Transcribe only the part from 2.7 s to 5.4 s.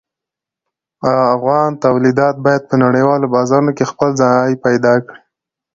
نړیوالو بازارونو کې خپل ځای پیدا کړي.